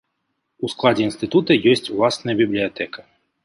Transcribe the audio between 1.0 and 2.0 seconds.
інстытута ёсць